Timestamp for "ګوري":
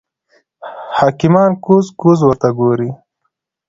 2.57-2.89